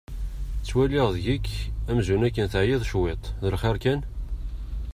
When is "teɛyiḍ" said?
2.51-2.81